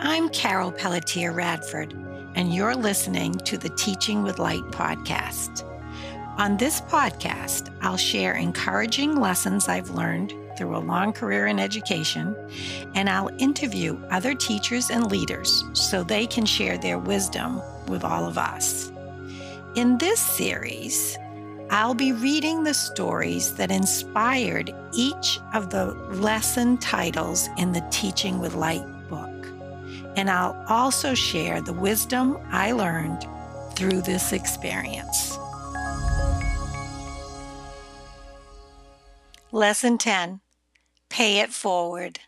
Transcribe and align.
I'm 0.00 0.28
Carol 0.28 0.70
Pelletier 0.70 1.32
Radford, 1.32 1.92
and 2.36 2.54
you're 2.54 2.76
listening 2.76 3.34
to 3.38 3.58
the 3.58 3.70
Teaching 3.70 4.22
with 4.22 4.38
Light 4.38 4.62
podcast. 4.70 5.64
On 6.38 6.56
this 6.56 6.80
podcast, 6.82 7.74
I'll 7.82 7.96
share 7.96 8.34
encouraging 8.34 9.16
lessons 9.16 9.66
I've 9.66 9.90
learned 9.90 10.34
through 10.56 10.76
a 10.76 10.78
long 10.78 11.12
career 11.12 11.48
in 11.48 11.58
education, 11.58 12.36
and 12.94 13.10
I'll 13.10 13.32
interview 13.38 14.00
other 14.08 14.36
teachers 14.36 14.90
and 14.90 15.10
leaders 15.10 15.64
so 15.72 16.04
they 16.04 16.28
can 16.28 16.46
share 16.46 16.78
their 16.78 17.00
wisdom 17.00 17.60
with 17.88 18.04
all 18.04 18.24
of 18.24 18.38
us. 18.38 18.92
In 19.74 19.98
this 19.98 20.20
series, 20.20 21.18
I'll 21.70 21.94
be 21.94 22.12
reading 22.12 22.62
the 22.62 22.72
stories 22.72 23.52
that 23.56 23.72
inspired 23.72 24.72
each 24.94 25.40
of 25.54 25.70
the 25.70 25.86
lesson 26.12 26.78
titles 26.78 27.48
in 27.58 27.72
the 27.72 27.84
Teaching 27.90 28.38
with 28.38 28.54
Light. 28.54 28.86
And 30.18 30.28
I'll 30.28 30.64
also 30.68 31.14
share 31.14 31.60
the 31.60 31.72
wisdom 31.72 32.38
I 32.50 32.72
learned 32.72 33.24
through 33.74 34.02
this 34.02 34.32
experience. 34.32 35.38
Lesson 39.52 39.96
10 39.96 40.40
Pay 41.08 41.38
It 41.38 41.50
Forward. 41.50 42.18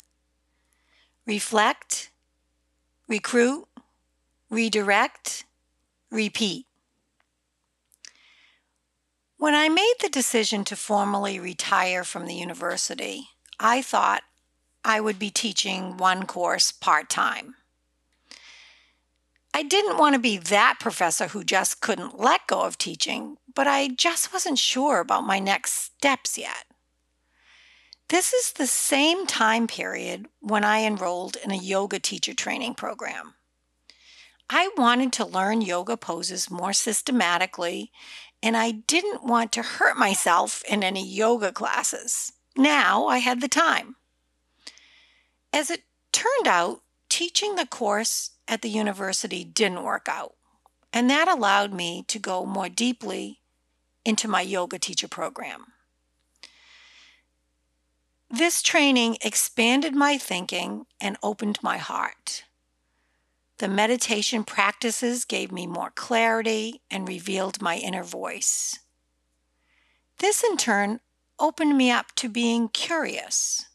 Reflect, 1.26 2.12
recruit, 3.08 3.66
redirect, 4.50 5.44
repeat. 6.12 6.66
When 9.36 9.56
I 9.56 9.68
made 9.68 9.94
the 10.00 10.08
decision 10.08 10.62
to 10.66 10.76
formally 10.76 11.40
retire 11.40 12.04
from 12.04 12.26
the 12.26 12.34
university, 12.34 13.30
I 13.58 13.82
thought 13.82 14.22
I 14.84 15.00
would 15.00 15.18
be 15.18 15.30
teaching 15.30 15.96
one 15.96 16.24
course 16.24 16.70
part 16.70 17.10
time. 17.10 17.56
I 19.60 19.62
didn't 19.62 19.98
want 19.98 20.14
to 20.14 20.18
be 20.18 20.38
that 20.38 20.78
professor 20.80 21.26
who 21.26 21.44
just 21.44 21.82
couldn't 21.82 22.18
let 22.18 22.46
go 22.46 22.62
of 22.62 22.78
teaching, 22.78 23.36
but 23.54 23.66
I 23.66 23.88
just 23.88 24.32
wasn't 24.32 24.58
sure 24.58 25.00
about 25.00 25.26
my 25.26 25.38
next 25.38 25.72
steps 25.72 26.38
yet. 26.38 26.64
This 28.08 28.32
is 28.32 28.52
the 28.52 28.66
same 28.66 29.26
time 29.26 29.66
period 29.66 30.28
when 30.40 30.64
I 30.64 30.84
enrolled 30.84 31.36
in 31.44 31.50
a 31.50 31.58
yoga 31.58 31.98
teacher 31.98 32.32
training 32.32 32.72
program. 32.72 33.34
I 34.48 34.70
wanted 34.78 35.12
to 35.12 35.26
learn 35.26 35.60
yoga 35.60 35.98
poses 35.98 36.50
more 36.50 36.72
systematically, 36.72 37.92
and 38.42 38.56
I 38.56 38.70
didn't 38.70 39.24
want 39.24 39.52
to 39.52 39.62
hurt 39.62 39.98
myself 39.98 40.62
in 40.70 40.82
any 40.82 41.06
yoga 41.06 41.52
classes. 41.52 42.32
Now 42.56 43.08
I 43.08 43.18
had 43.18 43.42
the 43.42 43.46
time. 43.48 43.96
As 45.52 45.68
it 45.68 45.82
turned 46.12 46.46
out, 46.46 46.80
teaching 47.20 47.54
the 47.56 47.66
course 47.66 48.30
at 48.48 48.62
the 48.62 48.70
university 48.70 49.44
didn't 49.44 49.82
work 49.82 50.06
out, 50.08 50.32
and 50.90 51.10
that 51.10 51.28
allowed 51.28 51.70
me 51.70 52.02
to 52.08 52.18
go 52.18 52.46
more 52.46 52.70
deeply 52.70 53.40
into 54.06 54.26
my 54.26 54.40
yoga 54.40 54.78
teacher 54.78 55.06
program. 55.06 55.66
This 58.30 58.62
training 58.62 59.18
expanded 59.20 59.94
my 59.94 60.16
thinking 60.16 60.86
and 60.98 61.18
opened 61.22 61.58
my 61.62 61.76
heart. 61.76 62.44
The 63.58 63.68
meditation 63.68 64.42
practices 64.42 65.26
gave 65.26 65.52
me 65.52 65.66
more 65.66 65.92
clarity 65.94 66.80
and 66.90 67.06
revealed 67.06 67.60
my 67.60 67.76
inner 67.76 68.02
voice. 68.02 68.78
This, 70.20 70.42
in 70.42 70.56
turn, 70.56 71.00
opened 71.38 71.76
me 71.76 71.90
up 71.90 72.14
to 72.14 72.30
being 72.30 72.70
curious, 72.70 73.66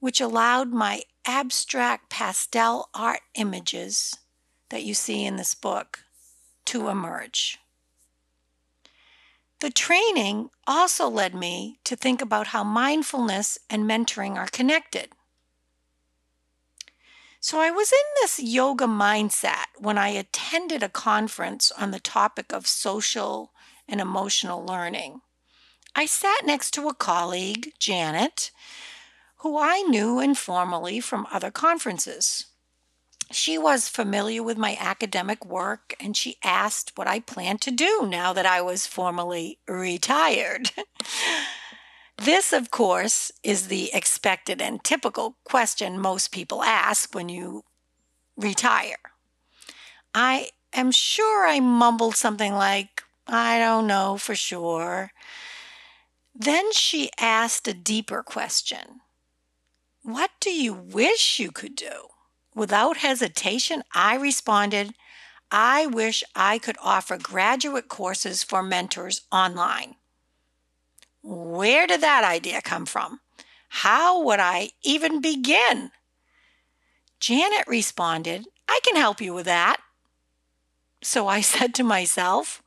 which 0.00 0.20
allowed 0.20 0.72
my 0.72 1.02
abstract 1.26 2.08
pastel 2.08 2.88
art 2.94 3.20
images 3.34 4.16
that 4.70 4.84
you 4.84 4.94
see 4.94 5.24
in 5.24 5.36
this 5.36 5.54
book 5.54 6.00
to 6.64 6.88
emerge. 6.88 7.58
The 9.60 9.70
training 9.70 10.50
also 10.66 11.08
led 11.08 11.34
me 11.34 11.78
to 11.84 11.96
think 11.96 12.20
about 12.20 12.48
how 12.48 12.62
mindfulness 12.62 13.58
and 13.70 13.84
mentoring 13.84 14.36
are 14.36 14.48
connected. 14.48 15.08
So 17.40 17.60
I 17.60 17.70
was 17.70 17.92
in 17.92 17.98
this 18.20 18.40
yoga 18.40 18.86
mindset 18.86 19.66
when 19.78 19.98
I 19.98 20.08
attended 20.08 20.82
a 20.82 20.88
conference 20.88 21.70
on 21.72 21.90
the 21.90 22.00
topic 22.00 22.52
of 22.52 22.66
social 22.66 23.52
and 23.88 24.00
emotional 24.00 24.64
learning. 24.64 25.20
I 25.94 26.06
sat 26.06 26.44
next 26.44 26.72
to 26.72 26.88
a 26.88 26.94
colleague, 26.94 27.72
Janet, 27.78 28.50
who 29.38 29.58
I 29.58 29.82
knew 29.82 30.20
informally 30.20 31.00
from 31.00 31.26
other 31.30 31.50
conferences. 31.50 32.46
She 33.32 33.58
was 33.58 33.88
familiar 33.88 34.42
with 34.42 34.56
my 34.56 34.76
academic 34.78 35.44
work 35.44 35.94
and 35.98 36.16
she 36.16 36.36
asked 36.44 36.92
what 36.94 37.08
I 37.08 37.20
planned 37.20 37.60
to 37.62 37.70
do 37.70 38.06
now 38.08 38.32
that 38.32 38.46
I 38.46 38.60
was 38.62 38.86
formally 38.86 39.58
retired. 39.66 40.70
this, 42.18 42.52
of 42.52 42.70
course, 42.70 43.32
is 43.42 43.66
the 43.66 43.90
expected 43.92 44.62
and 44.62 44.82
typical 44.82 45.36
question 45.44 46.00
most 46.00 46.30
people 46.30 46.62
ask 46.62 47.14
when 47.14 47.28
you 47.28 47.64
retire. 48.36 48.96
I 50.14 50.50
am 50.72 50.92
sure 50.92 51.46
I 51.46 51.58
mumbled 51.58 52.14
something 52.14 52.54
like, 52.54 53.02
I 53.26 53.58
don't 53.58 53.88
know 53.88 54.16
for 54.18 54.36
sure. 54.36 55.10
Then 56.32 56.72
she 56.72 57.10
asked 57.18 57.66
a 57.66 57.74
deeper 57.74 58.22
question 58.22 59.00
What 60.06 60.30
do 60.38 60.50
you 60.50 60.72
wish 60.72 61.40
you 61.40 61.50
could 61.50 61.74
do? 61.74 62.10
Without 62.54 62.98
hesitation, 62.98 63.82
I 63.92 64.14
responded, 64.14 64.94
I 65.50 65.86
wish 65.86 66.22
I 66.32 66.58
could 66.58 66.76
offer 66.80 67.18
graduate 67.18 67.88
courses 67.88 68.44
for 68.44 68.62
mentors 68.62 69.22
online. 69.32 69.96
Where 71.24 71.88
did 71.88 72.02
that 72.02 72.22
idea 72.22 72.62
come 72.62 72.86
from? 72.86 73.18
How 73.68 74.22
would 74.22 74.38
I 74.38 74.70
even 74.84 75.20
begin? 75.20 75.90
Janet 77.18 77.66
responded, 77.66 78.46
I 78.68 78.78
can 78.84 78.94
help 78.94 79.20
you 79.20 79.34
with 79.34 79.46
that. 79.46 79.78
So 81.02 81.26
I 81.26 81.40
said 81.52 81.74
to 81.74 81.82
myself, 81.82 82.62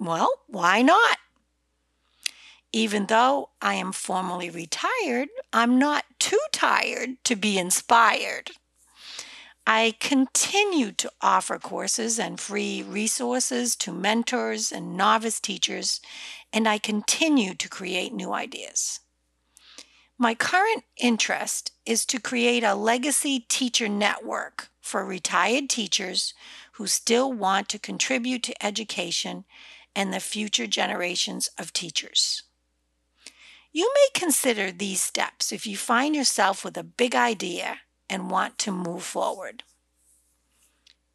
well, 0.00 0.32
why 0.48 0.82
not? 0.82 1.18
Even 2.72 3.06
though 3.06 3.50
I 3.60 3.74
am 3.74 3.92
formally 3.92 4.48
retired, 4.48 5.28
I'm 5.52 5.78
not 5.78 6.04
too 6.18 6.40
tired 6.52 7.22
to 7.24 7.36
be 7.36 7.58
inspired. 7.58 8.52
I 9.66 9.94
continue 10.00 10.90
to 10.92 11.12
offer 11.20 11.58
courses 11.58 12.18
and 12.18 12.40
free 12.40 12.82
resources 12.82 13.76
to 13.76 13.92
mentors 13.92 14.72
and 14.72 14.96
novice 14.96 15.38
teachers, 15.38 16.00
and 16.52 16.66
I 16.66 16.78
continue 16.78 17.54
to 17.54 17.68
create 17.68 18.12
new 18.12 18.32
ideas. 18.32 19.00
My 20.18 20.34
current 20.34 20.84
interest 20.96 21.72
is 21.84 22.06
to 22.06 22.20
create 22.20 22.64
a 22.64 22.74
legacy 22.74 23.40
teacher 23.48 23.88
network 23.88 24.68
for 24.80 25.04
retired 25.04 25.68
teachers 25.68 26.32
who 26.72 26.86
still 26.86 27.32
want 27.32 27.68
to 27.68 27.78
contribute 27.78 28.42
to 28.44 28.64
education 28.64 29.44
and 29.94 30.12
the 30.12 30.20
future 30.20 30.66
generations 30.66 31.48
of 31.58 31.72
teachers. 31.72 32.44
You 33.72 33.90
may 33.94 34.20
consider 34.20 34.70
these 34.70 35.00
steps 35.00 35.50
if 35.50 35.66
you 35.66 35.76
find 35.76 36.14
yourself 36.14 36.64
with 36.64 36.76
a 36.76 36.84
big 36.84 37.14
idea 37.14 37.78
and 38.10 38.30
want 38.30 38.58
to 38.58 38.70
move 38.70 39.02
forward. 39.02 39.62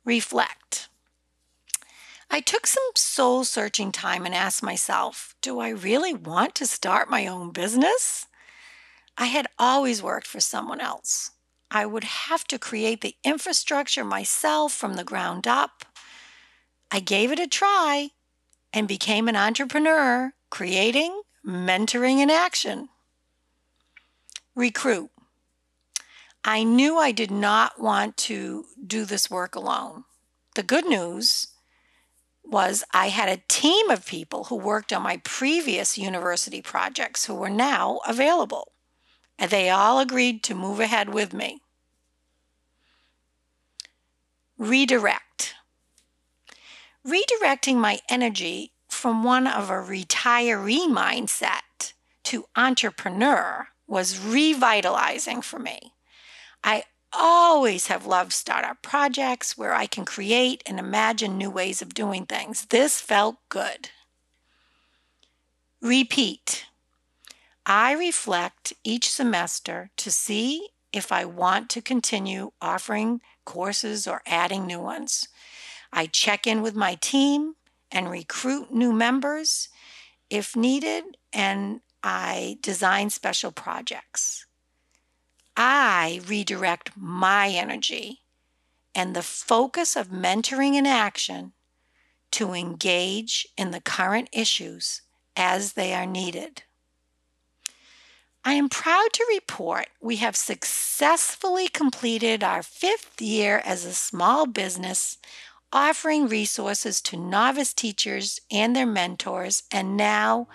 Reflect. 0.04 0.90
I 2.32 2.40
took 2.42 2.66
some 2.66 2.84
soul 2.96 3.44
searching 3.44 3.92
time 3.92 4.26
and 4.26 4.34
asked 4.34 4.64
myself, 4.64 5.36
do 5.42 5.60
I 5.60 5.70
really 5.70 6.14
want 6.14 6.56
to 6.56 6.66
start 6.66 7.10
my 7.10 7.28
own 7.28 7.52
business? 7.52 8.26
I 9.18 9.28
had 9.28 9.48
always 9.60 10.02
worked 10.04 10.28
for 10.28 10.40
someone 10.40 10.82
else. 10.82 11.32
I 11.70 11.86
would 11.86 12.04
have 12.04 12.46
to 12.46 12.60
create 12.60 13.02
the 13.02 13.16
infrastructure 13.24 14.04
myself 14.04 14.74
from 14.74 14.96
the 14.96 15.04
ground 15.04 15.48
up. 15.48 15.86
I 16.92 17.02
gave 17.02 17.32
it 17.32 17.40
a 17.40 17.48
try 17.48 18.10
and 18.74 18.88
became 18.88 19.28
an 19.28 19.36
entrepreneur, 19.36 20.34
creating, 20.50 21.22
mentoring 21.48 22.20
in 22.20 22.30
action. 22.30 22.90
Recruit. 24.54 25.10
I 26.44 26.64
knew 26.64 26.98
I 26.98 27.12
did 27.12 27.32
not 27.32 27.80
want 27.80 28.18
to 28.18 28.66
do 28.86 29.06
this 29.06 29.32
work 29.32 29.56
alone. 29.56 30.04
The 30.56 30.64
good 30.64 30.86
news 30.86 31.48
was 32.44 32.84
I 32.94 33.10
had 33.10 33.30
a 33.30 33.44
team 33.48 33.90
of 33.90 34.06
people 34.06 34.46
who 34.46 34.56
worked 34.56 34.92
on 34.92 35.02
my 35.02 35.18
previous 35.18 35.98
university 35.98 36.62
projects 36.62 37.26
who 37.26 37.36
were 37.36 37.50
now 37.50 38.00
available, 38.08 38.72
and 39.38 39.52
they 39.52 39.70
all 39.70 40.00
agreed 40.00 40.44
to 40.44 40.56
move 40.56 40.80
ahead 40.80 41.14
with 41.14 41.34
me. 41.34 41.62
Redirect. 44.58 45.54
Redirecting 47.06 47.76
my 47.76 48.00
energy 48.10 48.72
from 48.98 49.24
one 49.24 49.46
of 49.46 49.70
a 49.70 49.74
retiree 49.74 50.88
mindset 50.90 51.94
to 52.24 52.46
entrepreneur 52.56 53.68
was 53.88 54.20
revitalizing 54.20 55.42
for 55.42 55.60
me. 55.60 55.94
I 56.64 56.84
always 57.14 57.88
have 57.88 58.08
loved 58.08 58.34
startup 58.34 58.82
projects 58.82 59.58
where 59.58 59.74
I 59.74 59.86
can 59.86 60.04
create 60.04 60.64
and 60.66 60.80
imagine 60.80 61.38
new 61.38 61.52
ways 61.52 61.82
of 61.82 61.94
doing 61.94 62.26
things. 62.26 62.66
This 62.66 63.00
felt 63.00 63.38
good. 63.50 63.92
Repeat. 65.80 66.66
I 67.68 67.94
reflect 67.94 68.74
each 68.84 69.10
semester 69.10 69.92
to 69.98 70.10
see 70.10 70.70
if 70.92 71.12
I 71.12 71.24
want 71.24 71.70
to 71.70 71.82
continue 71.82 72.52
offering 72.62 73.22
courses 73.46 74.08
or 74.08 74.24
adding 74.26 74.66
new 74.66 74.80
ones. 74.82 75.28
I 75.94 76.08
check 76.08 76.48
in 76.48 76.64
with 76.64 76.76
my 76.76 76.96
team 76.96 77.54
and 77.92 78.10
recruit 78.10 78.74
new 78.74 78.92
members 78.92 79.70
if 80.30 80.56
needed, 80.56 81.18
and 81.32 81.82
I 82.04 82.58
design 82.62 83.10
special 83.10 83.52
projects. 83.52 84.46
I 85.56 86.22
redirect 86.28 86.92
my 86.96 87.50
energy 87.50 88.22
and 88.94 89.16
the 89.16 89.24
focus 89.24 89.96
of 89.96 90.10
mentoring 90.10 90.76
in 90.76 90.86
action 90.86 91.54
to 92.32 92.54
engage 92.54 93.48
in 93.58 93.72
the 93.72 93.82
current 93.82 94.30
issues 94.34 95.02
as 95.36 95.74
they 95.74 95.94
are 95.94 96.06
needed. 96.06 96.64
I 98.44 98.54
am 98.54 98.70
proud 98.70 99.12
to 99.14 99.26
report 99.30 99.88
we 100.02 100.18
have 100.18 100.36
successfully 100.36 101.68
completed 101.68 102.44
our 102.44 102.64
fifth 102.64 103.22
year 103.22 103.62
as 103.66 103.84
a 103.84 103.94
small 103.94 104.46
business, 104.46 105.18
offering 105.72 106.28
resources 106.28 107.02
to 107.02 107.18
novice 107.18 107.74
teachers 107.74 108.40
and 108.52 108.76
their 108.76 108.86
mentors, 108.86 109.64
and 109.72 109.98
now 109.98 110.48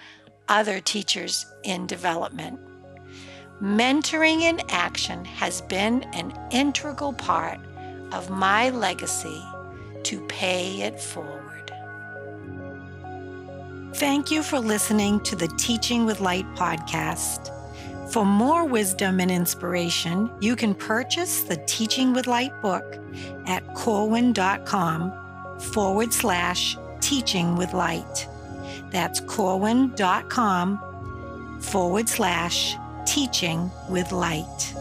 other 0.48 0.80
teachers 0.80 1.46
in 1.64 1.86
development. 1.86 2.58
Mentoring 3.60 4.42
in 4.42 4.60
action 4.70 5.24
has 5.24 5.60
been 5.62 6.02
an 6.14 6.32
integral 6.50 7.12
part 7.12 7.60
of 8.12 8.28
my 8.28 8.70
legacy 8.70 9.42
to 10.02 10.20
pay 10.26 10.82
it 10.82 11.00
forward. 11.00 11.72
Thank 13.94 14.30
you 14.30 14.42
for 14.42 14.58
listening 14.58 15.20
to 15.20 15.36
the 15.36 15.48
Teaching 15.58 16.06
with 16.06 16.20
Light 16.20 16.46
podcast. 16.56 17.61
For 18.12 18.26
more 18.26 18.66
wisdom 18.66 19.20
and 19.20 19.30
inspiration, 19.30 20.30
you 20.38 20.54
can 20.54 20.74
purchase 20.74 21.44
the 21.44 21.56
Teaching 21.66 22.12
with 22.12 22.26
Light 22.26 22.52
book 22.60 22.98
at 23.46 23.66
corwin.com 23.74 25.58
forward 25.58 26.12
slash 26.12 26.76
teaching 27.00 27.56
with 27.56 27.72
light. 27.72 28.28
That's 28.90 29.20
corwin.com 29.20 30.78
forward 31.62 32.06
slash 32.06 32.76
teaching 33.06 33.70
with 33.88 34.12
light. 34.12 34.74